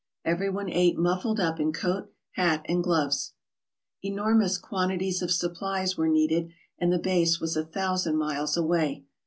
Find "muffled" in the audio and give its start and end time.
0.97-1.39